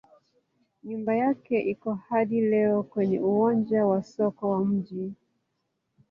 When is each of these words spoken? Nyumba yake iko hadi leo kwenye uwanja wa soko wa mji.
Nyumba 0.87 1.11
yake 1.21 1.55
iko 1.73 1.89
hadi 2.07 2.37
leo 2.51 2.83
kwenye 2.83 3.19
uwanja 3.29 3.79
wa 3.89 4.03
soko 4.03 4.49
wa 4.51 4.65
mji. 4.65 5.13